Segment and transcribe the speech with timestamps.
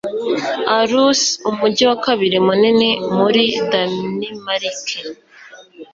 [0.75, 4.95] aarhus, umujyi wa kabiri munini muri danimarike